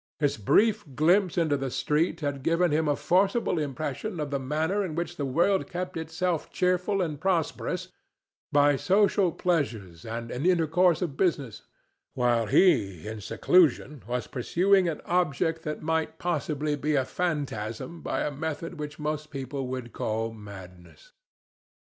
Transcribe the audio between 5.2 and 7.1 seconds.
world kept itself cheerful